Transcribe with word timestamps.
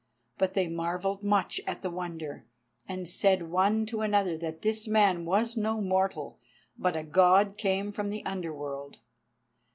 But 0.39 0.55
they 0.55 0.67
marvelled 0.67 1.21
much 1.21 1.61
at 1.67 1.83
the 1.83 1.91
wonder, 1.91 2.43
and 2.87 3.07
said 3.07 3.51
one 3.51 3.85
to 3.85 4.01
another 4.01 4.35
that 4.35 4.63
this 4.63 4.87
man 4.87 5.25
was 5.25 5.55
no 5.55 5.79
mortal, 5.79 6.39
but 6.75 6.95
a 6.95 7.03
God 7.03 7.55
come 7.55 7.91
from 7.91 8.09
the 8.09 8.25
Under 8.25 8.51
world. 8.51 8.97